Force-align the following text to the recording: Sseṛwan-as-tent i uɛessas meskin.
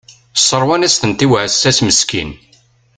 Sseṛwan-as-tent 0.39 1.25
i 1.25 1.27
uɛessas 1.29 1.79
meskin. 1.85 2.31